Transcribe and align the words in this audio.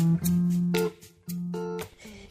Mm-hmm. 0.00 0.39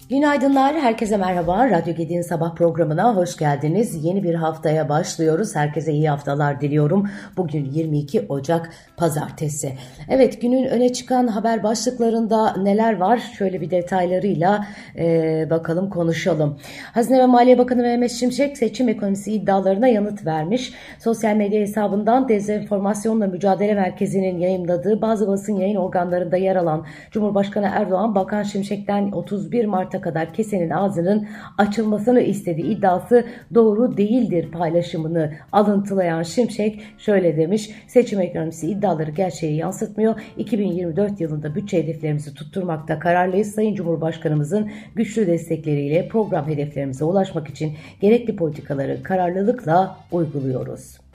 Günaydınlar, 0.10 0.76
herkese 0.76 1.18
merhaba. 1.18 1.70
Radyo 1.70 1.96
Gedi'nin 1.96 2.22
sabah 2.22 2.56
programına 2.56 3.16
hoş 3.16 3.38
geldiniz. 3.38 4.06
Yeni 4.06 4.24
bir 4.24 4.36
haftaya 4.36 4.90
başlıyoruz. 4.90 5.56
Herkese 5.56 5.92
iyi 5.92 6.10
haftalar 6.10 6.62
diliyorum. 6.62 7.10
Bugün 7.38 7.66
22 7.66 8.26
Ocak 8.30 8.70
Pazartesi. 8.98 9.74
Evet, 10.10 10.42
günün 10.42 10.66
öne 10.66 10.94
çıkan 10.94 11.28
haber 11.28 11.64
başlıklarında 11.64 12.58
neler 12.58 12.98
var? 12.98 13.18
Şöyle 13.38 13.62
bir 13.62 13.72
detaylarıyla 13.72 14.68
e, 14.98 15.48
bakalım 15.50 15.90
konuşalım. 15.90 16.60
Hazine 16.94 17.20
ve 17.20 17.26
Maliye 17.26 17.58
Bakanı 17.58 17.82
Mehmet 17.82 18.12
Şimşek 18.12 18.58
seçim 18.58 18.90
ekonomisi 18.90 19.34
iddialarına 19.34 19.88
yanıt 19.88 20.26
vermiş. 20.26 20.74
Sosyal 21.00 21.36
medya 21.36 21.62
hesabından 21.62 22.30
Dezenformasyonla 22.30 23.28
Mücadele 23.28 23.74
Merkezi'nin 23.74 24.38
yayınladığı 24.38 25.02
bazı 25.02 25.28
basın 25.28 25.56
yayın 25.56 25.76
organlarında 25.76 26.38
yer 26.38 26.56
alan 26.56 26.86
Cumhurbaşkanı 27.12 27.70
Erdoğan, 27.74 28.16
Bakan 28.16 28.44
Şimşek'ten 28.44 29.12
31 29.12 29.66
Mart'a 29.66 29.99
kadar 30.02 30.34
kesenin 30.34 30.70
ağzının 30.70 31.28
açılmasını 31.58 32.22
istediği 32.22 32.66
iddiası 32.66 33.26
doğru 33.54 33.98
değildir 33.98 34.52
paylaşımını 34.52 35.32
alıntılayan 35.52 36.24
Şimşek 36.24 36.82
şöyle 36.98 37.38
demiş. 37.38 37.70
Seçim 37.88 38.22
ekonomisi 38.22 38.68
iddiaları 38.68 39.12
gerçeği 39.12 39.56
yansıtmıyor. 39.56 40.22
2024 40.38 41.22
yılında 41.22 41.56
bütçe 41.56 41.84
hedeflerimizi 41.84 42.34
tutturmakta 42.34 43.00
kararlıyız. 43.00 43.52
Sayın 43.52 43.76
Cumhurbaşkanımızın 43.76 44.72
güçlü 44.96 45.28
destekleriyle 45.28 46.08
program 46.08 46.48
hedeflerimize 46.48 47.06
ulaşmak 47.06 47.50
için 47.50 47.74
gerekli 48.02 48.36
politikaları 48.36 49.04
kararlılıkla 49.04 49.98
uyguluyoruz. 50.12 51.09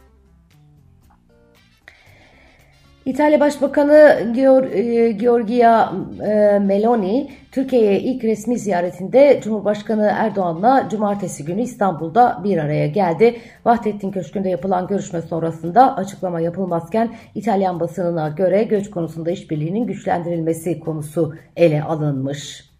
İtalya 3.06 3.40
Başbakanı 3.40 4.32
e, 4.73 5.12
Giorgia 5.12 5.92
e, 6.26 6.59
Meloni, 6.59 7.30
Türkiye'ye 7.52 8.01
ilk 8.01 8.24
resmi 8.24 8.59
ziyaretinde 8.59 9.40
Cumhurbaşkanı 9.45 10.12
Erdoğan'la 10.15 10.88
cumartesi 10.90 11.45
günü 11.45 11.62
İstanbul'da 11.62 12.40
bir 12.45 12.59
araya 12.59 12.87
geldi. 12.87 13.37
Vahdettin 13.64 14.10
Köşkü'nde 14.10 14.48
yapılan 14.48 14.87
görüşme 14.87 15.23
sonrasında 15.23 15.96
açıklama 15.96 16.40
yapılmazken 16.40 17.14
İtalyan 17.34 17.80
basınına 17.80 18.29
göre 18.29 18.62
göç 18.62 18.90
konusunda 18.90 19.30
işbirliğinin 19.30 19.86
güçlendirilmesi 19.86 20.80
konusu 20.80 21.34
ele 21.57 21.82
alınmış. 21.82 22.73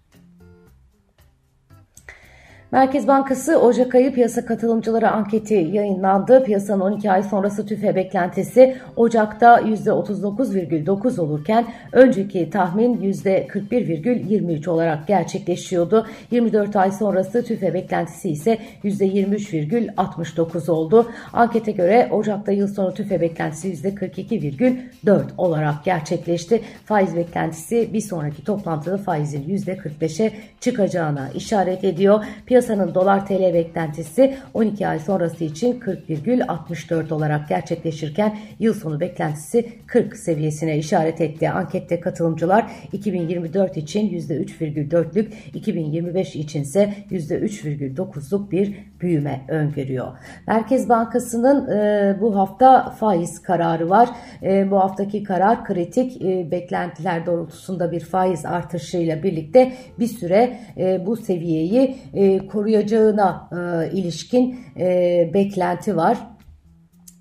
Merkez 2.75 3.08
Bankası 3.08 3.61
Ocak 3.61 3.94
ayı 3.94 4.14
piyasa 4.14 4.47
katılımcıları 4.47 5.11
anketi 5.11 5.55
yayınlandı. 5.55 6.44
Piyasanın 6.44 6.80
12 6.80 7.11
ay 7.11 7.22
sonrası 7.22 7.67
tüfe 7.67 7.97
beklentisi 7.97 8.77
Ocak'ta 8.97 9.61
%39,9 9.61 11.20
olurken 11.20 11.67
önceki 11.92 12.50
tahmin 12.50 12.97
%41,23 12.97 14.70
olarak 14.70 15.06
gerçekleşiyordu. 15.06 16.06
24 16.30 16.77
ay 16.77 16.92
sonrası 16.92 17.45
tüfe 17.45 17.75
beklentisi 17.75 18.30
ise 18.30 18.58
%23,69 18.84 20.70
oldu. 20.70 21.06
Ankete 21.33 21.72
göre 21.72 22.08
Ocak'ta 22.11 22.52
yıl 22.52 22.69
sonu 22.69 22.95
tüfe 22.95 23.20
beklentisi 23.20 23.89
%42,4 23.89 25.22
olarak 25.39 25.84
gerçekleşti. 25.84 26.61
Faiz 26.84 27.17
beklentisi 27.17 27.92
bir 27.92 28.00
sonraki 28.00 28.45
toplantıda 28.45 28.97
faizin 28.97 29.42
%45'e 29.42 30.33
çıkacağına 30.61 31.28
işaret 31.34 31.84
ediyor. 31.84 32.25
Piyasa 32.47 32.63
Piyasanın 32.64 32.94
dolar 32.94 33.26
TL 33.26 33.54
beklentisi 33.54 34.34
12 34.54 34.88
ay 34.88 34.98
sonrası 34.98 35.44
için 35.44 35.80
40,64 35.80 37.14
olarak 37.14 37.48
gerçekleşirken 37.48 38.38
yıl 38.58 38.74
sonu 38.74 39.00
beklentisi 39.00 39.68
40 39.86 40.16
seviyesine 40.16 40.78
işaret 40.78 41.20
etti. 41.20 41.50
Ankette 41.50 42.00
katılımcılar 42.00 42.70
2024 42.92 43.76
için 43.76 44.08
%3,4'lük, 44.08 45.32
2025 45.54 46.36
için 46.36 46.62
ise 46.62 46.94
%3,9'luk 47.11 48.50
bir 48.50 48.74
büyüme 49.00 49.40
öngörüyor. 49.48 50.08
Merkez 50.46 50.89
Bankası'nın 50.89 51.70
e, 51.70 52.16
bu 52.20 52.36
hafta 52.36 52.90
faiz 52.90 53.42
kararı 53.42 53.90
var. 53.90 54.08
E, 54.42 54.70
bu 54.70 54.78
haftaki 54.78 55.22
karar 55.22 55.64
kritik 55.64 56.22
e, 56.22 56.50
beklentiler 56.50 57.27
doğrultusunda 57.27 57.92
bir 57.92 58.00
faiz 58.00 58.46
artışıyla 58.46 59.22
birlikte 59.22 59.72
bir 59.98 60.06
süre 60.06 60.58
e, 60.77 61.06
bu 61.06 61.16
seviyeyi 61.16 61.96
e, 62.14 62.46
koruyacağına 62.54 63.48
e, 63.52 63.90
ilişkin 63.92 64.58
e, 64.76 65.30
beklenti 65.34 65.96
var. 65.96 66.18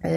E, 0.06 0.12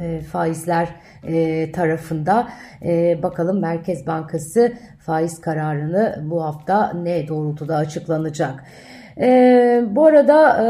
e, 0.00 0.20
faizler 0.20 0.88
e, 1.26 1.72
tarafında 1.72 2.48
e, 2.84 3.22
bakalım 3.22 3.60
Merkez 3.60 4.06
Bankası 4.06 4.72
faiz 4.98 5.40
kararını 5.40 6.24
bu 6.30 6.44
hafta 6.44 6.92
ne 6.92 7.28
doğrultuda 7.28 7.76
açıklanacak. 7.76 8.64
E, 9.20 9.84
bu 9.90 10.06
arada 10.06 10.64
e, 10.64 10.66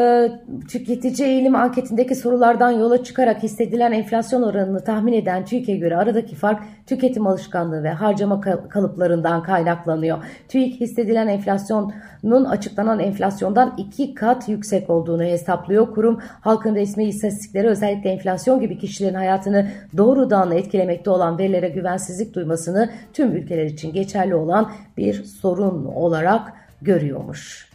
tüketici 0.69 1.29
eğilim 1.29 1.55
anketindeki 1.55 2.15
sorulardan 2.15 2.71
yola 2.71 3.05
çıkarak 3.05 3.43
hissedilen 3.43 3.93
enflasyon 3.93 4.43
oranını 4.43 4.85
tahmin 4.85 5.13
eden 5.13 5.45
TÜİK'e 5.45 5.77
göre 5.77 5.97
aradaki 5.97 6.35
fark 6.35 6.63
tüketim 6.87 7.27
alışkanlığı 7.27 7.83
ve 7.83 7.91
harcama 7.91 8.41
kalıplarından 8.69 9.43
kaynaklanıyor. 9.43 10.19
TÜİK 10.49 10.81
hissedilen 10.81 11.29
enflasyonun 11.29 12.45
açıklanan 12.45 13.01
enflasyondan 13.01 13.75
iki 13.79 14.15
kat 14.15 14.49
yüksek 14.49 14.91
olduğunu 14.91 15.23
hesaplıyor. 15.23 15.95
Kurum 15.95 16.21
halkın 16.41 16.75
resmi 16.75 17.05
istatistikleri 17.05 17.69
özellikle 17.69 18.11
enflasyon 18.11 18.61
gibi 18.61 18.79
kişilerin 18.79 19.15
hayatını 19.15 19.67
doğrudan 19.97 20.53
etkilemekte 20.53 21.11
olan 21.11 21.39
verilere 21.39 21.69
güvensizlik 21.69 22.35
duymasını 22.35 22.91
tüm 23.13 23.33
ülkeler 23.33 23.65
için 23.65 23.93
geçerli 23.93 24.35
olan 24.35 24.71
bir 24.97 25.25
sorun 25.25 25.85
olarak 25.85 26.53
görüyormuş. 26.83 27.74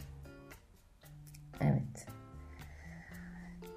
Evet. 1.60 2.06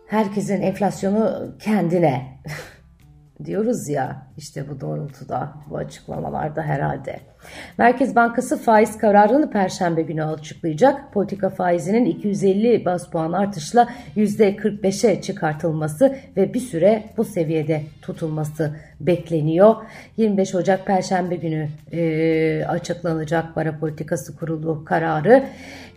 Herkesin 0.07 0.61
enflasyonu 0.61 1.55
kendine 1.59 2.41
diyoruz 3.45 3.89
ya 3.89 4.27
işte 4.38 4.69
bu 4.69 4.81
doğrultuda 4.81 5.53
bu 5.69 5.77
açıklamalarda 5.77 6.61
herhalde. 6.61 7.32
Merkez 7.77 8.15
Bankası 8.15 8.57
faiz 8.57 8.97
kararını 8.97 9.51
perşembe 9.51 10.01
günü 10.01 10.23
açıklayacak. 10.23 11.13
Politika 11.13 11.49
faizinin 11.49 12.05
250 12.05 12.85
bas 12.85 13.09
puan 13.09 13.31
artışla 13.31 13.89
%45'e 14.17 15.21
çıkartılması 15.21 16.15
ve 16.37 16.53
bir 16.53 16.59
süre 16.59 17.03
bu 17.17 17.23
seviyede 17.23 17.81
tutulması 18.01 18.75
bekleniyor. 18.99 19.75
25 20.17 20.55
Ocak 20.55 20.85
Perşembe 20.85 21.35
günü 21.35 21.69
e, 21.91 22.65
açıklanacak 22.65 23.55
para 23.55 23.79
politikası 23.79 24.35
kurulu 24.35 24.85
kararı. 24.85 25.43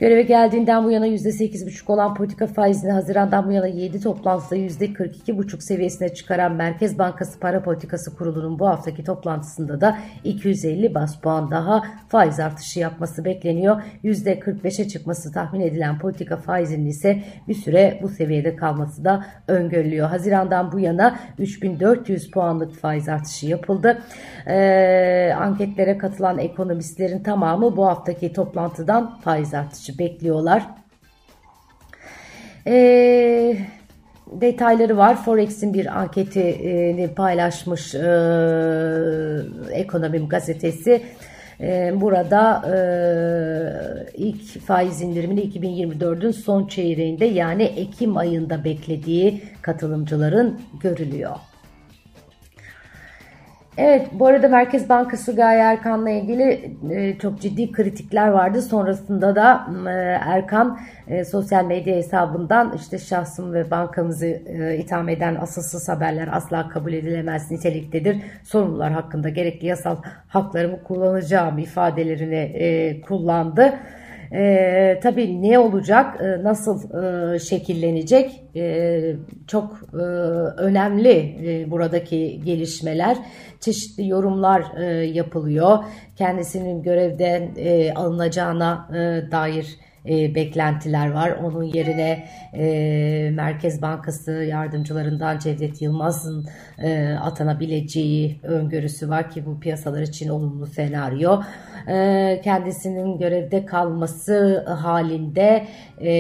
Göreve 0.01 0.23
geldiğinden 0.23 0.85
bu 0.85 0.91
yana 0.91 1.09
%8,5 1.09 1.93
olan 1.93 2.15
politika 2.15 2.47
faizini 2.47 2.93
Haziran'dan 2.93 3.49
bu 3.49 3.53
yana 3.53 3.67
7 3.67 4.01
toplantıda 4.01 4.57
%42,5 4.57 5.61
seviyesine 5.61 6.15
çıkaran 6.15 6.53
Merkez 6.53 6.99
Bankası 6.99 7.41
Para 7.41 7.63
Politikası 7.63 8.17
Kurulu'nun 8.17 8.59
bu 8.59 8.67
haftaki 8.67 9.05
toplantısında 9.05 9.81
da 9.81 9.99
250 10.25 10.95
bas 10.95 11.17
puan 11.21 11.36
daha 11.51 11.83
faiz 12.09 12.41
artışı 12.41 12.81
yapması 12.81 13.25
bekleniyor. 13.25 13.83
%45'e 14.05 14.89
çıkması 14.89 15.33
tahmin 15.33 15.61
edilen 15.61 15.99
politika 15.99 16.37
faizinin 16.37 16.87
ise 16.87 17.23
bir 17.49 17.55
süre 17.55 17.99
bu 18.03 18.09
seviyede 18.09 18.57
kalması 18.57 19.05
da 19.05 19.27
öngörülüyor. 19.49 20.09
Haziran'dan 20.09 20.73
bu 20.73 20.81
yana 20.81 21.19
3400 21.39 22.31
puanlık 22.31 22.75
faiz 22.75 23.09
artışı 23.09 23.47
yapıldı. 23.47 24.03
Ee, 24.47 25.33
anketlere 25.39 25.99
katılan 25.99 26.39
ekonomistlerin 26.39 27.23
tamamı 27.23 27.77
bu 27.77 27.87
haftaki 27.87 28.33
toplantıdan 28.33 29.19
faiz 29.21 29.55
artışı 29.55 29.99
bekliyorlar. 29.99 30.67
Eee 32.67 33.76
detayları 34.33 34.97
var. 34.97 35.25
Forex'in 35.25 35.75
bir 35.75 36.01
anketini 36.01 37.15
paylaşmış 37.17 37.95
e, 37.95 38.09
Ekonomim 39.73 40.29
gazetesi. 40.29 41.03
E, 41.61 41.93
burada 41.95 42.63
e, 42.75 42.79
ilk 44.15 44.61
faiz 44.61 45.03
indirimini 45.03 45.41
2024'ün 45.41 46.31
son 46.31 46.67
çeyreğinde 46.67 47.25
yani 47.25 47.63
Ekim 47.63 48.17
ayında 48.17 48.65
beklediği 48.65 49.43
katılımcıların 49.63 50.61
görülüyor. 50.81 51.37
Evet 53.79 54.09
bu 54.13 54.27
arada 54.27 54.49
Merkez 54.49 54.89
Bankası 54.89 55.37
Gaye 55.37 55.61
Erkan'la 55.61 56.11
ilgili 56.11 56.77
e, 56.91 57.19
çok 57.19 57.41
ciddi 57.41 57.73
kritikler 57.73 58.29
vardı. 58.29 58.63
Sonrasında 58.63 59.37
da 59.37 59.67
e, 59.87 59.91
Erkan 60.27 60.79
e, 61.09 61.25
sosyal 61.25 61.65
medya 61.65 61.97
hesabından 61.97 62.73
işte 62.77 62.99
şahsım 62.99 63.53
ve 63.53 63.71
bankamızı 63.71 64.27
e, 64.27 64.77
itham 64.77 65.09
eden 65.09 65.35
asılsız 65.35 65.89
haberler 65.89 66.29
asla 66.33 66.69
kabul 66.69 66.93
edilemez 66.93 67.51
niteliktedir. 67.51 68.17
Sorumlular 68.45 68.93
hakkında 68.93 69.29
gerekli 69.29 69.67
yasal 69.67 69.97
haklarımı 70.29 70.83
kullanacağım 70.83 71.59
ifadelerini 71.59 72.35
e, 72.35 73.01
kullandı. 73.01 73.75
E, 74.33 75.01
tabii 75.03 75.43
ne 75.43 75.59
olacak, 75.59 76.21
e, 76.21 76.45
nasıl 76.45 77.03
e, 77.03 77.39
şekillenecek 77.39 78.45
e, 78.57 79.17
çok 79.47 79.81
e, 79.93 79.97
önemli 80.63 81.37
e, 81.47 81.71
buradaki 81.71 82.41
gelişmeler. 82.45 83.17
Çeşitli 83.61 84.09
yorumlar 84.09 84.65
e, 84.79 84.85
yapılıyor. 85.07 85.79
Kendisinin 86.17 86.83
görevden 86.83 87.51
e, 87.57 87.95
alınacağına 87.95 88.89
e, 88.91 89.31
dair 89.31 89.86
e, 90.09 90.35
beklentiler 90.35 91.11
var. 91.11 91.31
Onun 91.31 91.63
yerine 91.63 92.29
e, 92.55 93.31
Merkez 93.33 93.83
Bankası 93.83 94.33
yardımcılarından 94.33 95.39
Cevdet 95.39 95.83
Yılmaz'ın 95.83 96.47
e, 96.79 97.13
atanabileceği 97.23 98.41
öngörüsü 98.43 99.09
var 99.09 99.31
ki 99.31 99.47
bu 99.47 99.61
piyasalar 99.61 100.03
için 100.03 100.29
olumlu 100.29 100.67
senaryo. 100.67 101.43
E, 101.89 102.41
kendisinin 102.45 103.19
görevde 103.19 103.67
kalması 103.67 104.65
halinde 104.69 105.67
e, 106.01 106.11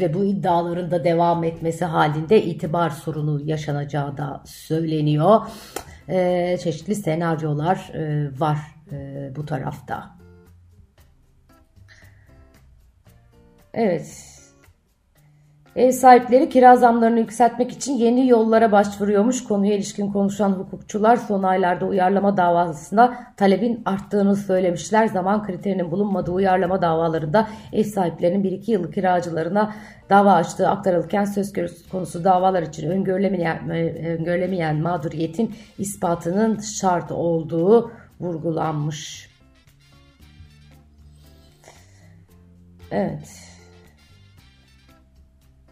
ve 0.00 0.14
bu 0.14 0.24
iddiaların 0.24 0.90
da 0.90 1.04
devam 1.04 1.44
etmesi 1.44 1.84
halinde 1.84 2.42
itibar 2.42 2.90
sorunu 2.90 3.40
yaşanacağı 3.44 4.16
da 4.16 4.42
söyleniyor. 4.46 5.40
E, 6.08 6.58
çeşitli 6.62 6.94
senaryolar 6.94 7.90
e, 7.94 8.30
var 8.40 8.58
e, 8.92 9.30
bu 9.36 9.46
tarafta. 9.46 10.17
Evet. 13.74 14.38
Ev 15.76 15.90
sahipleri 15.92 16.48
kira 16.48 16.76
zamlarını 16.76 17.18
yükseltmek 17.18 17.72
için 17.72 17.92
yeni 17.92 18.28
yollara 18.28 18.72
başvuruyormuş. 18.72 19.44
Konuya 19.44 19.74
ilişkin 19.74 20.12
konuşan 20.12 20.50
hukukçular 20.50 21.16
son 21.16 21.42
aylarda 21.42 21.86
uyarlama 21.86 22.36
davasında 22.36 23.18
talebin 23.36 23.82
arttığını 23.84 24.36
söylemişler. 24.36 25.06
Zaman 25.06 25.46
kriterinin 25.46 25.90
bulunmadığı 25.90 26.30
uyarlama 26.30 26.82
davalarında 26.82 27.48
ev 27.72 27.84
sahiplerinin 27.84 28.44
1-2 28.44 28.70
yıllık 28.70 28.94
kiracılarına 28.94 29.74
dava 30.10 30.32
açtığı 30.32 30.68
aktarılırken 30.68 31.24
söz 31.24 31.52
konusu 31.88 32.24
davalar 32.24 32.62
için 32.62 32.90
öngörülemeyen, 32.90 33.70
öngörülemeyen 34.18 34.76
mağduriyetin 34.76 35.54
ispatının 35.78 36.60
şart 36.60 37.12
olduğu 37.12 37.92
vurgulanmış. 38.20 39.30
Evet. 42.90 43.47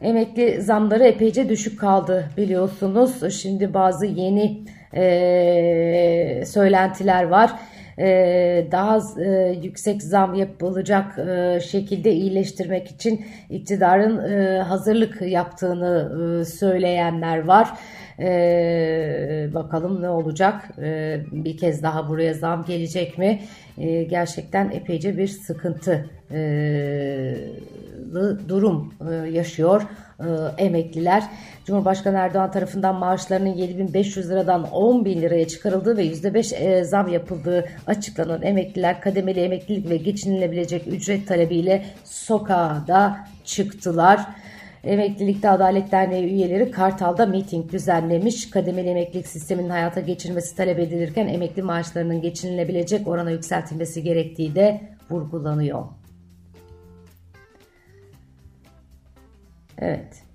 Emekli 0.03 0.63
zamları 0.63 1.05
epeyce 1.05 1.49
düşük 1.49 1.81
kaldı 1.81 2.31
biliyorsunuz. 2.37 3.41
Şimdi 3.41 3.75
bazı 3.75 4.07
yeni 4.07 4.65
e, 4.95 6.45
söylentiler 6.47 7.25
var. 7.25 7.53
E, 7.99 8.67
daha 8.73 8.99
e, 9.25 9.57
yüksek 9.63 10.03
zam 10.03 10.35
yapılacak 10.35 11.19
e, 11.19 11.61
şekilde 11.61 12.13
iyileştirmek 12.13 12.91
için 12.91 13.25
iktidarın 13.51 14.33
e, 14.33 14.59
hazırlık 14.63 15.23
yaptığını 15.23 16.13
e, 16.41 16.45
söyleyenler 16.45 17.45
var. 17.45 17.69
E, 18.19 19.49
bakalım 19.55 20.03
ne 20.03 20.09
olacak? 20.09 20.71
E, 20.79 21.21
bir 21.33 21.57
kez 21.57 21.83
daha 21.83 22.09
buraya 22.09 22.35
zam 22.35 22.65
gelecek 22.65 23.19
mi? 23.19 23.41
E, 23.79 24.03
gerçekten 24.03 24.71
epeyce 24.71 25.19
bir 25.19 25.29
sıkıntı 25.29 26.11
durum 28.49 28.95
e, 29.11 29.15
yaşıyor 29.31 29.83
e, 30.21 30.27
emekliler. 30.65 31.23
Cumhurbaşkanı 31.65 32.17
Erdoğan 32.17 32.51
tarafından 32.51 32.95
maaşlarının 32.95 33.55
7500 33.55 34.31
liradan 34.31 34.71
10 34.71 35.05
bin 35.05 35.23
liraya 35.23 35.49
çıkarıldığı 35.49 35.97
ve 35.97 36.07
%5 36.07 36.55
e, 36.57 36.85
zam 36.85 37.09
yapıldığı 37.09 37.65
açıklanan 37.87 38.43
emekliler 38.43 39.01
kademeli 39.01 39.41
emeklilik 39.41 39.91
ve 39.91 39.97
geçinilebilecek 39.97 40.87
ücret 40.87 41.29
talebiyle 41.29 41.85
sokağa 42.05 42.85
da 42.89 43.19
çıktılar. 43.45 44.27
Emeklilikte 44.87 45.51
Adalet 45.51 45.93
Derneği 45.93 46.25
üyeleri 46.25 46.71
Kartal'da 46.71 47.27
miting 47.27 47.73
düzenlemiş. 47.73 48.51
Kademeli 48.51 48.89
emeklilik 48.89 49.27
sisteminin 49.27 49.71
hayata 49.71 50.01
geçirmesi 50.01 50.57
talep 50.57 50.79
edilirken 50.79 51.29
emekli 51.29 51.63
maaşlarının 51.63 52.21
geçinilebilecek 52.21 53.09
orana 53.09 53.31
yükseltilmesi 53.31 54.03
gerektiği 54.03 54.55
de 54.55 54.81
vurgulanıyor. 55.11 55.85
Evet. 59.79 60.26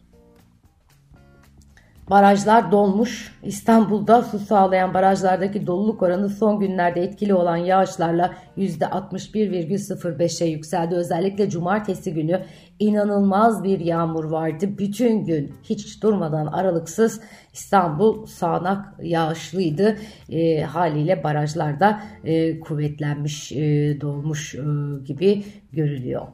Barajlar 2.09 2.71
dolmuş. 2.71 3.35
İstanbul'da 3.43 4.21
su 4.21 4.39
sağlayan 4.39 4.93
barajlardaki 4.93 5.67
doluluk 5.67 6.01
oranı 6.01 6.29
son 6.29 6.59
günlerde 6.59 7.01
etkili 7.01 7.33
olan 7.33 7.57
yağışlarla 7.57 8.33
%61,05'e 8.57 10.47
yükseldi. 10.47 10.95
Özellikle 10.95 11.49
cumartesi 11.49 12.13
günü 12.13 12.41
inanılmaz 12.79 13.63
bir 13.63 13.79
yağmur 13.79 14.23
vardı. 14.23 14.69
Bütün 14.77 15.25
gün 15.25 15.53
hiç 15.63 16.03
durmadan 16.03 16.47
aralıksız 16.47 17.21
İstanbul 17.53 18.25
sağanak 18.25 18.95
yağışlıydı. 19.01 19.97
E, 20.29 20.61
haliyle 20.61 21.23
barajlarda 21.23 22.01
e, 22.23 22.59
kuvvetlenmiş, 22.59 23.51
e, 23.51 23.97
dolmuş 24.01 24.55
e, 24.55 24.59
gibi 25.05 25.43
görülüyor. 25.71 26.27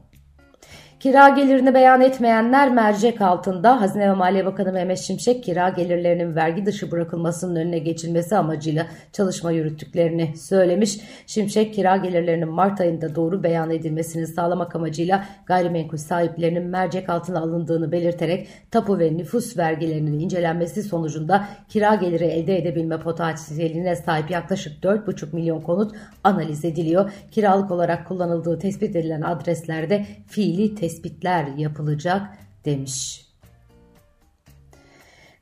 Kira 0.99 1.29
gelirini 1.29 1.73
beyan 1.73 2.01
etmeyenler 2.01 2.73
mercek 2.73 3.21
altında. 3.21 3.81
Hazine 3.81 4.09
ve 4.09 4.13
Maliye 4.13 4.45
Bakanı 4.45 4.73
Mehmet 4.73 4.99
Şimşek 4.99 5.43
kira 5.43 5.69
gelirlerinin 5.69 6.35
vergi 6.35 6.65
dışı 6.65 6.91
bırakılmasının 6.91 7.55
önüne 7.55 7.79
geçilmesi 7.79 8.37
amacıyla 8.37 8.87
çalışma 9.13 9.51
yürüttüklerini 9.51 10.37
söylemiş. 10.37 10.99
Şimşek 11.27 11.73
kira 11.73 11.97
gelirlerinin 11.97 12.49
Mart 12.49 12.81
ayında 12.81 13.15
doğru 13.15 13.43
beyan 13.43 13.71
edilmesini 13.71 14.27
sağlamak 14.27 14.75
amacıyla 14.75 15.25
gayrimenkul 15.45 15.97
sahiplerinin 15.97 16.63
mercek 16.63 17.09
altına 17.09 17.39
alındığını 17.39 17.91
belirterek 17.91 18.47
tapu 18.71 18.99
ve 18.99 19.17
nüfus 19.17 19.57
vergilerinin 19.57 20.19
incelenmesi 20.19 20.83
sonucunda 20.83 21.47
kira 21.69 21.95
geliri 21.95 22.25
elde 22.25 22.57
edebilme 22.57 22.99
potansiyeline 22.99 23.95
sahip 23.95 24.31
yaklaşık 24.31 24.83
4,5 24.83 25.35
milyon 25.35 25.61
konut 25.61 25.95
analiz 26.23 26.65
ediliyor. 26.65 27.11
Kiralık 27.31 27.71
olarak 27.71 28.07
kullanıldığı 28.07 28.59
tespit 28.59 28.95
edilen 28.95 29.21
adreslerde 29.21 30.05
fiili 30.27 30.75
tespit 30.75 30.86
tespitler 30.87 31.47
yapılacak 31.47 32.37
demiş. 32.65 33.26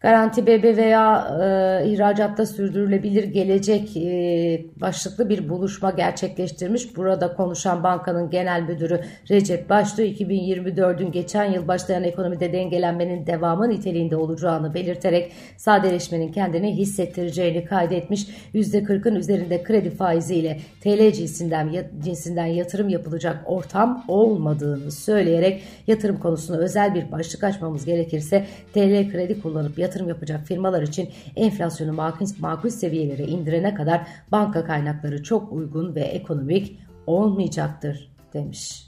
Garanti 0.05 0.47
BBVA 0.47 1.27
e, 1.43 1.89
ihracatta 1.89 2.45
sürdürülebilir 2.45 3.23
gelecek 3.23 3.97
e, 3.97 4.65
başlıklı 4.81 5.29
bir 5.29 5.49
buluşma 5.49 5.91
gerçekleştirmiş. 5.91 6.97
Burada 6.97 7.33
konuşan 7.33 7.83
bankanın 7.83 8.29
genel 8.29 8.61
müdürü 8.61 9.01
Recep 9.29 9.69
Başlı 9.69 10.03
2024'ün 10.03 11.11
geçen 11.11 11.51
yıl 11.51 11.67
başlayan 11.67 12.03
ekonomide 12.03 12.53
dengelenmenin 12.53 13.27
devamı 13.27 13.69
niteliğinde 13.69 14.15
olacağını 14.15 14.73
belirterek 14.73 15.31
sadeleşmenin 15.57 16.31
kendini 16.31 16.77
hissettireceğini 16.77 17.65
kaydetmiş. 17.65 18.27
%40'ın 18.53 19.15
üzerinde 19.15 19.63
kredi 19.63 19.89
faiziyle 19.89 20.59
TL 20.81 21.11
cinsinden, 21.11 21.71
cinsinden 22.03 22.45
yatırım 22.45 22.89
yapılacak 22.89 23.37
ortam 23.45 24.03
olmadığını 24.07 24.91
söyleyerek 24.91 25.63
yatırım 25.87 26.19
konusunda 26.19 26.61
özel 26.61 26.95
bir 26.95 27.11
başlık 27.11 27.43
açmamız 27.43 27.85
gerekirse 27.85 28.45
TL 28.73 29.11
kredi 29.11 29.41
kullanıp 29.41 29.79
yatırım 29.79 29.94
yatırım 29.95 30.09
yapacak 30.09 30.47
firmalar 30.47 30.81
için 30.81 31.09
enflasyonu 31.35 31.93
makul, 31.93 32.27
makul 32.39 32.69
seviyelere 32.69 33.23
indirene 33.23 33.73
kadar 33.73 34.07
banka 34.31 34.65
kaynakları 34.65 35.23
çok 35.23 35.51
uygun 35.53 35.95
ve 35.95 36.01
ekonomik 36.01 36.79
olmayacaktır 37.07 38.11
demiş. 38.33 38.87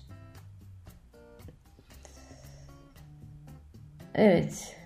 Evet. 4.15 4.76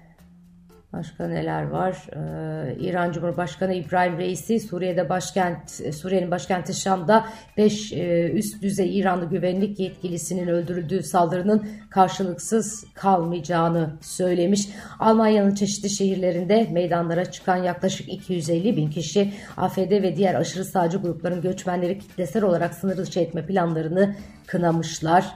Başka 0.94 1.28
neler 1.28 1.64
var? 1.64 2.08
Ee, 2.16 2.76
İran 2.80 3.12
Cumhurbaşkanı 3.12 3.74
İbrahim 3.74 4.18
Reisi 4.18 4.60
Suriye'de 4.60 5.10
başkent 5.10 5.72
Suriye'nin 5.72 6.32
başkenti 6.32 6.74
Şam'da 6.74 7.26
5 7.58 7.94
e, 7.94 8.32
üst 8.32 8.62
düzey 8.62 9.00
İranlı 9.00 9.30
güvenlik 9.30 9.80
yetkilisinin 9.80 10.48
öldürüldüğü 10.48 11.04
saldırının 11.04 11.68
karşılıksız 11.90 12.86
kalmayacağını 12.94 13.94
söylemiş. 14.02 14.70
Almanya'nın 15.00 15.56
çeşitli 15.56 15.90
şehirlerinde 15.90 16.68
meydanlara 16.72 17.32
çıkan 17.32 17.58
yaklaşık 17.58 18.10
250 18.10 18.78
bin 18.78 18.90
kişi 18.90 19.34
AFD 19.58 19.92
ve 19.92 20.16
diğer 20.16 20.36
aşırı 20.36 20.66
sağcı 20.66 20.98
grupların 20.98 21.42
göçmenleri 21.42 22.00
kitlesel 22.00 22.44
olarak 22.44 22.74
sınır 22.74 22.98
dışı 22.98 23.20
etme 23.20 23.46
planlarını 23.46 24.16
kınamışlar. 24.48 25.36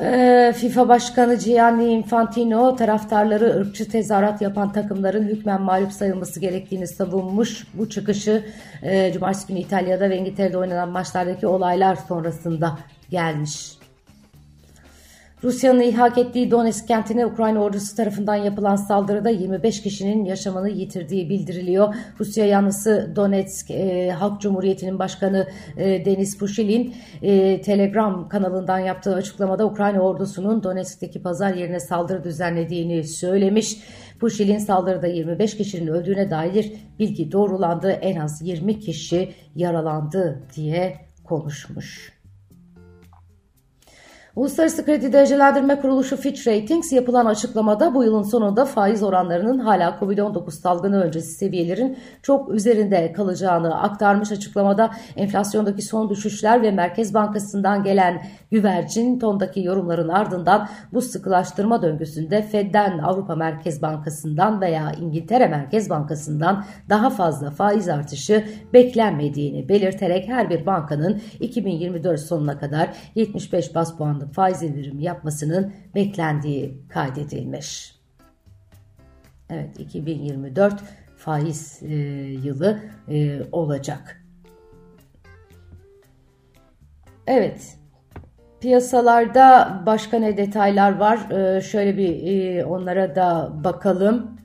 Ee, 0.00 0.54
FIFA 0.56 0.88
Başkanı 0.88 1.34
Gianni 1.34 1.84
Infantino 1.84 2.76
taraftarları 2.76 3.56
ırkçı 3.56 3.88
tezahürat 3.88 4.42
yapan 4.42 4.72
takımların 4.72 5.24
hükmen 5.24 5.62
mağlup 5.62 5.92
sayılması 5.92 6.40
gerektiğini 6.40 6.86
savunmuş. 6.88 7.66
Bu 7.74 7.88
çıkışı 7.88 8.44
e, 8.82 9.12
Cumartesi 9.12 9.46
günü 9.46 9.58
İtalya'da 9.58 10.10
ve 10.10 10.16
İngiltere'de 10.16 10.58
oynanan 10.58 10.88
maçlardaki 10.88 11.46
olaylar 11.46 11.96
sonrasında 11.96 12.78
gelmiş. 13.10 13.78
Rusya'nın 15.46 15.80
ihak 15.80 16.18
ettiği 16.18 16.50
Donetsk 16.50 16.88
kentine 16.88 17.26
Ukrayna 17.26 17.62
ordusu 17.62 17.96
tarafından 17.96 18.34
yapılan 18.34 18.76
saldırıda 18.76 19.30
25 19.30 19.82
kişinin 19.82 20.24
yaşamını 20.24 20.68
yitirdiği 20.68 21.28
bildiriliyor. 21.28 21.94
Rusya 22.20 22.46
yanlısı 22.46 23.12
Donetsk 23.16 23.70
e, 23.70 24.10
Halk 24.10 24.40
Cumhuriyeti'nin 24.40 24.98
başkanı 24.98 25.48
e, 25.76 26.04
Deniz 26.04 26.38
Pushilin 26.38 26.94
e, 27.22 27.60
Telegram 27.60 28.28
kanalından 28.28 28.78
yaptığı 28.78 29.14
açıklamada 29.14 29.66
Ukrayna 29.66 30.00
ordusunun 30.00 30.62
Donetsk'teki 30.62 31.22
pazar 31.22 31.54
yerine 31.54 31.80
saldırı 31.80 32.24
düzenlediğini 32.24 33.04
söylemiş. 33.04 33.76
Pushilin 34.20 34.58
saldırıda 34.58 35.06
25 35.06 35.56
kişinin 35.56 35.86
öldüğüne 35.86 36.30
dair 36.30 36.72
bilgi 36.98 37.32
doğrulandı. 37.32 37.90
En 37.90 38.20
az 38.20 38.42
20 38.42 38.80
kişi 38.80 39.32
yaralandı 39.56 40.42
diye 40.56 40.96
konuşmuş. 41.24 42.15
Uluslararası 44.36 44.84
Kredi 44.84 45.12
Derecelendirme 45.12 45.80
Kuruluşu 45.80 46.16
Fitch 46.16 46.46
Ratings 46.46 46.92
yapılan 46.92 47.26
açıklamada 47.26 47.94
bu 47.94 48.04
yılın 48.04 48.22
sonunda 48.22 48.64
faiz 48.64 49.02
oranlarının 49.02 49.58
hala 49.58 49.98
Covid-19 50.00 50.50
salgını 50.50 51.02
öncesi 51.02 51.32
seviyelerin 51.32 51.98
çok 52.22 52.50
üzerinde 52.54 53.12
kalacağını 53.12 53.82
aktarmış 53.82 54.32
açıklamada. 54.32 54.90
Enflasyondaki 55.16 55.82
son 55.82 56.10
düşüşler 56.10 56.62
ve 56.62 56.70
Merkez 56.70 57.14
Bankası'ndan 57.14 57.82
gelen 57.84 58.22
güvercin 58.50 59.18
tondaki 59.18 59.60
yorumların 59.60 60.08
ardından 60.08 60.68
bu 60.92 61.02
sıkılaştırma 61.02 61.82
döngüsünde 61.82 62.42
Fed'den 62.42 62.98
Avrupa 62.98 63.36
Merkez 63.36 63.82
Bankası'ndan 63.82 64.60
veya 64.60 64.92
İngiltere 65.00 65.48
Merkez 65.48 65.90
Bankası'ndan 65.90 66.64
daha 66.88 67.10
fazla 67.10 67.50
faiz 67.50 67.88
artışı 67.88 68.44
beklenmediğini 68.72 69.68
belirterek 69.68 70.28
her 70.28 70.50
bir 70.50 70.66
bankanın 70.66 71.20
2024 71.40 72.20
sonuna 72.20 72.58
kadar 72.58 72.88
75 73.14 73.74
bas 73.74 73.96
puanlık 73.96 74.25
yıllık 74.26 74.34
faiz 74.34 74.62
indirimi 74.62 75.02
yapmasının 75.02 75.72
beklendiği 75.94 76.82
kaydedilmiş. 76.88 77.94
Evet 79.50 79.80
2024 79.80 80.82
faiz 81.16 81.82
e, 81.82 81.94
yılı 82.44 82.78
e, 83.08 83.40
olacak. 83.52 84.22
Evet 87.26 87.78
piyasalarda 88.60 89.82
başka 89.86 90.18
ne 90.18 90.36
detaylar 90.36 90.96
var? 90.96 91.30
E, 91.30 91.60
şöyle 91.60 91.96
bir 91.96 92.26
e, 92.26 92.64
onlara 92.64 93.14
da 93.16 93.52
bakalım. 93.64 94.36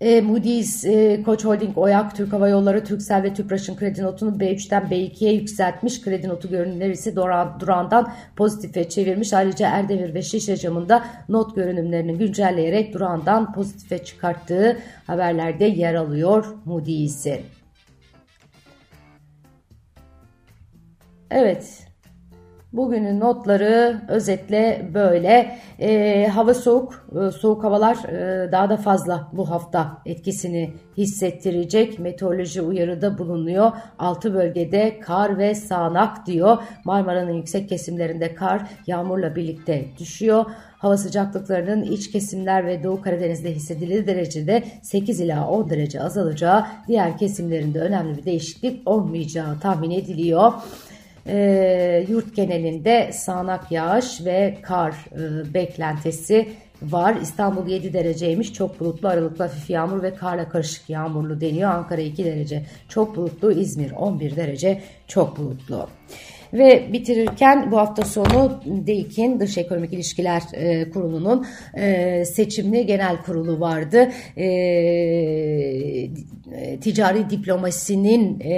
E, 0.00 0.20
Moody's, 0.20 0.84
e, 0.84 1.22
Koç 1.22 1.44
Holding, 1.44 1.78
Oyak, 1.78 2.16
Türk 2.16 2.32
Hava 2.32 2.48
Yolları, 2.48 2.84
Türksel 2.84 3.22
ve 3.22 3.34
Tüpraş'ın 3.34 3.76
kredi 3.76 4.02
notunu 4.02 4.36
B3'ten 4.36 4.82
B2'ye 4.82 5.32
yükseltmiş. 5.32 6.00
Kredi 6.00 6.28
notu 6.28 6.50
görünümleri 6.50 6.92
ise 6.92 7.16
duran, 7.16 7.60
durağından 7.60 8.12
pozitife 8.36 8.88
çevirmiş. 8.88 9.32
Ayrıca 9.32 9.68
Erdemir 9.68 10.14
ve 10.14 10.22
Şişe 10.22 10.56
camında 10.56 11.04
not 11.28 11.56
görünümlerini 11.56 12.18
güncelleyerek 12.18 12.94
durağından 12.94 13.52
pozitife 13.52 14.04
çıkarttığı 14.04 14.78
haberlerde 15.06 15.64
yer 15.64 15.94
alıyor 15.94 16.46
Moody's'in. 16.64 17.40
Evet, 21.30 21.86
Bugünün 22.74 23.20
notları 23.20 24.00
özetle 24.08 24.90
böyle. 24.94 25.58
E, 25.78 26.26
hava 26.26 26.54
soğuk, 26.54 27.08
e, 27.26 27.30
soğuk 27.30 27.64
havalar 27.64 27.96
e, 27.96 28.52
daha 28.52 28.70
da 28.70 28.76
fazla 28.76 29.28
bu 29.32 29.50
hafta 29.50 29.98
etkisini 30.06 30.74
hissettirecek. 30.96 31.98
Meteoroloji 31.98 32.62
uyarıda 32.62 33.18
bulunuyor. 33.18 33.72
6 33.98 34.34
bölgede 34.34 35.00
kar 35.00 35.38
ve 35.38 35.54
sağanak 35.54 36.26
diyor. 36.26 36.58
Marmara'nın 36.84 37.32
yüksek 37.32 37.68
kesimlerinde 37.68 38.34
kar 38.34 38.62
yağmurla 38.86 39.36
birlikte 39.36 39.84
düşüyor. 39.98 40.44
Hava 40.78 40.96
sıcaklıklarının 40.96 41.82
iç 41.82 42.10
kesimler 42.10 42.66
ve 42.66 42.82
Doğu 42.82 43.02
Karadeniz'de 43.02 43.52
hissedilir 43.52 44.06
derecede 44.06 44.62
8 44.82 45.20
ila 45.20 45.48
10 45.48 45.70
derece 45.70 46.02
azalacağı, 46.02 46.66
diğer 46.88 47.18
kesimlerinde 47.18 47.80
önemli 47.80 48.18
bir 48.18 48.24
değişiklik 48.24 48.88
olmayacağı 48.88 49.60
tahmin 49.60 49.90
ediliyor 49.90 50.52
e, 51.26 52.06
yurt 52.08 52.36
genelinde 52.36 53.10
sağanak 53.12 53.72
yağış 53.72 54.24
ve 54.24 54.58
kar 54.62 54.92
e, 54.92 55.54
beklentisi 55.54 56.48
var. 56.82 57.16
İstanbul 57.22 57.66
7 57.66 57.92
dereceymiş. 57.92 58.52
Çok 58.52 58.80
bulutlu 58.80 59.08
aralıklı 59.08 59.44
hafif 59.44 59.70
yağmur 59.70 60.02
ve 60.02 60.14
karla 60.14 60.48
karışık 60.48 60.90
yağmurlu 60.90 61.40
deniyor. 61.40 61.70
Ankara 61.70 62.00
2 62.00 62.24
derece 62.24 62.62
çok 62.88 63.16
bulutlu. 63.16 63.52
İzmir 63.52 63.90
11 63.90 64.36
derece 64.36 64.82
çok 65.08 65.38
bulutlu. 65.38 65.88
Ve 66.54 66.92
bitirirken 66.92 67.70
bu 67.70 67.78
hafta 67.78 68.02
sonu 68.02 68.60
DEİK'in 68.64 69.40
Dış 69.40 69.58
Ekonomik 69.58 69.92
İlişkiler 69.92 70.42
e, 70.52 70.90
Kurulu'nun 70.90 71.46
e, 71.74 72.24
seçimli 72.24 72.86
genel 72.86 73.22
kurulu 73.22 73.60
vardı. 73.60 74.10
E, 74.36 74.44
ticari 76.80 77.30
diplomasinin 77.30 78.40
e, 78.40 78.54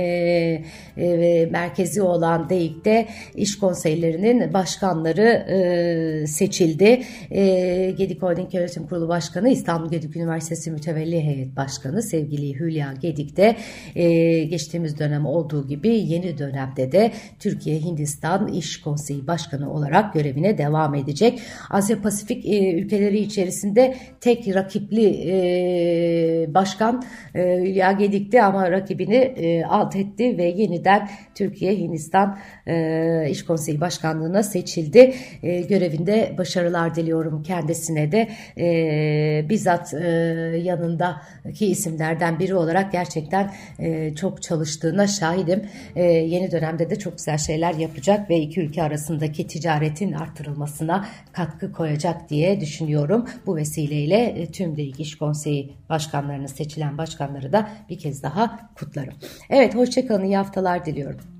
e, 0.96 1.46
merkezi 1.50 2.02
olan 2.02 2.48
DEİK'te 2.48 3.06
iş 3.34 3.58
konseylerinin 3.58 4.52
başkanları 4.52 5.22
e, 5.22 6.26
seçildi. 6.26 7.02
E, 7.30 7.90
Gedik 7.98 8.22
Holding 8.22 8.54
Yönetim 8.54 8.86
Kurulu 8.86 9.08
Başkanı 9.08 9.48
İstanbul 9.48 9.90
Gedik 9.90 10.16
Üniversitesi 10.16 10.70
Mütevelli 10.70 11.20
Heyet 11.20 11.56
Başkanı 11.56 12.02
sevgili 12.02 12.60
Hülya 12.60 12.94
Gedik 13.02 13.36
de 13.36 13.56
e, 13.94 14.44
geçtiğimiz 14.44 14.98
dönem 14.98 15.26
olduğu 15.26 15.68
gibi 15.68 15.88
yeni 15.88 16.38
dönemde 16.38 16.92
de 16.92 17.12
Türkiye 17.38 17.78
Hindistan 17.86 18.48
İş 18.48 18.80
Konseyi 18.80 19.26
Başkanı 19.26 19.72
olarak 19.72 20.14
görevine 20.14 20.58
devam 20.58 20.94
edecek. 20.94 21.40
Asya 21.70 22.02
Pasifik 22.02 22.46
e, 22.46 22.72
ülkeleri 22.72 23.18
içerisinde 23.18 23.96
tek 24.20 24.54
rakipli 24.54 25.06
e, 25.06 26.54
başkan 26.54 27.04
e, 27.34 27.56
Hülya 27.60 27.92
Gedik'ti 27.92 28.42
ama 28.42 28.70
rakibini 28.70 29.16
e, 29.16 29.64
alt 29.64 29.96
etti 29.96 30.38
ve 30.38 30.44
yeniden 30.44 31.08
Türkiye 31.34 31.76
Hindistan 31.76 32.38
e, 32.66 33.30
İş 33.30 33.44
Konseyi 33.44 33.80
Başkanlığı'na 33.80 34.42
seçildi. 34.42 35.14
E, 35.42 35.60
görevinde 35.60 36.34
başarılar 36.38 36.94
diliyorum 36.94 37.42
kendisine 37.42 38.12
de. 38.12 38.28
E, 38.58 39.48
bizzat 39.48 39.94
e, 39.94 40.06
yanındaki 40.62 41.66
isimlerden 41.66 42.38
biri 42.38 42.54
olarak 42.54 42.92
gerçekten 42.92 43.52
e, 43.78 44.14
çok 44.14 44.42
çalıştığına 44.42 45.06
şahidim. 45.06 45.62
E, 45.96 46.04
yeni 46.04 46.50
dönemde 46.50 46.90
de 46.90 46.96
çok 46.96 47.16
güzel 47.16 47.38
şeyler 47.38 47.74
yapacak 47.78 48.30
ve 48.30 48.40
iki 48.40 48.60
ülke 48.60 48.82
arasındaki 48.82 49.46
ticaretin 49.46 50.12
artırılmasına 50.12 51.06
katkı 51.32 51.72
koyacak 51.72 52.30
diye 52.30 52.60
düşünüyorum. 52.60 53.26
Bu 53.46 53.56
vesileyle 53.56 54.16
e, 54.16 54.46
tüm 54.46 54.76
DİK 54.76 55.00
İş 55.00 55.18
Konseyi 55.18 55.72
başkanlarını 55.88 56.48
seçilen 56.48 56.98
başkanları 56.98 57.52
da 57.52 57.68
bir 57.90 57.98
kez 57.98 58.22
daha 58.22 58.70
kutlarım. 58.74 59.14
Evet 59.50 59.74
hoşçakalın 59.74 60.24
iyi 60.24 60.36
haftalar 60.36 60.86
diliyorum. 60.86 61.35